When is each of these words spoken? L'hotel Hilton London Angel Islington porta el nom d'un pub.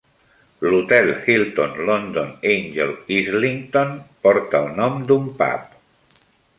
L'hotel 0.69 1.11
Hilton 1.27 1.75
London 1.91 2.33
Angel 2.55 2.97
Islington 3.19 3.95
porta 4.27 4.65
el 4.67 4.75
nom 4.83 5.01
d'un 5.09 5.33
pub. 5.45 6.23